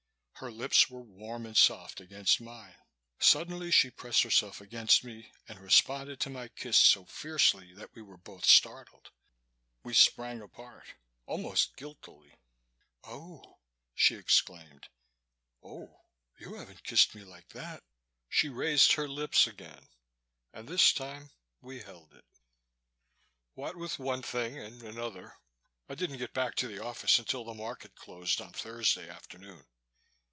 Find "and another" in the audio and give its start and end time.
24.57-25.35